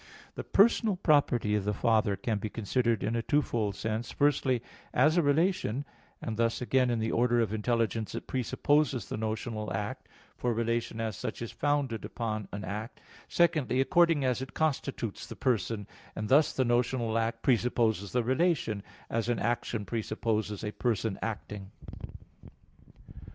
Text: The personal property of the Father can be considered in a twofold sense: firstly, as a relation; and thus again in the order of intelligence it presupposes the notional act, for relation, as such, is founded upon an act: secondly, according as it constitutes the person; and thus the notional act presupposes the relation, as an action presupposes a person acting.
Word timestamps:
The 0.33 0.43
personal 0.43 0.95
property 0.95 1.53
of 1.53 1.63
the 1.63 1.75
Father 1.75 2.15
can 2.15 2.39
be 2.39 2.49
considered 2.49 3.03
in 3.03 3.15
a 3.15 3.21
twofold 3.21 3.75
sense: 3.75 4.09
firstly, 4.11 4.63
as 4.95 5.15
a 5.15 5.21
relation; 5.21 5.85
and 6.23 6.37
thus 6.37 6.59
again 6.59 6.89
in 6.89 6.97
the 6.97 7.11
order 7.11 7.39
of 7.39 7.53
intelligence 7.53 8.15
it 8.15 8.25
presupposes 8.25 9.07
the 9.09 9.17
notional 9.17 9.71
act, 9.71 10.09
for 10.35 10.55
relation, 10.55 10.99
as 10.99 11.15
such, 11.15 11.39
is 11.39 11.51
founded 11.51 12.03
upon 12.03 12.47
an 12.51 12.63
act: 12.65 12.99
secondly, 13.27 13.79
according 13.79 14.25
as 14.25 14.41
it 14.41 14.55
constitutes 14.55 15.27
the 15.27 15.35
person; 15.35 15.85
and 16.15 16.29
thus 16.29 16.51
the 16.51 16.65
notional 16.65 17.15
act 17.15 17.43
presupposes 17.43 18.11
the 18.11 18.23
relation, 18.23 18.81
as 19.07 19.29
an 19.29 19.37
action 19.37 19.85
presupposes 19.85 20.63
a 20.63 20.71
person 20.71 21.19
acting. 21.21 21.69